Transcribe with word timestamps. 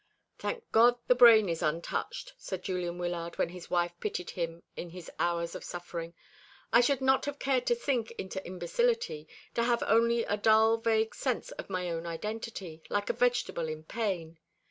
"Thank 0.39 0.63
God 0.71 0.97
the 1.05 1.13
brain 1.13 1.47
is 1.47 1.61
untouched," 1.61 2.33
said 2.39 2.63
Julian 2.63 2.97
Wyllard, 2.97 3.37
when 3.37 3.49
his 3.49 3.69
wife 3.69 3.93
pitied 3.99 4.31
him 4.31 4.63
in 4.75 4.89
his 4.89 5.11
hours 5.19 5.53
of 5.53 5.63
suffering. 5.63 6.15
"I 6.73 6.81
should 6.81 7.01
not 7.01 7.25
have 7.25 7.37
cared 7.37 7.67
to 7.67 7.75
sink 7.75 8.09
into 8.17 8.43
imbecility, 8.43 9.27
to 9.53 9.61
have 9.61 9.83
only 9.85 10.23
a 10.23 10.37
dull 10.37 10.77
vague 10.77 11.13
sense 11.13 11.51
of 11.51 11.69
my 11.69 11.87
own 11.91 12.07
identity, 12.07 12.81
like 12.89 13.11
a 13.11 13.13
vegetable 13.13 13.67
in 13.69 13.83
pain. 13.83 14.39